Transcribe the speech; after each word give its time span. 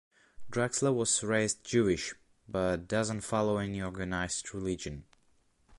Drexler 0.51 0.95
was 0.95 1.23
raised 1.23 1.63
Jewish, 1.63 2.15
but 2.49 2.87
does 2.87 3.11
not 3.11 3.23
follow 3.23 3.59
any 3.59 3.83
organized 3.83 4.51
religion. 4.51 5.05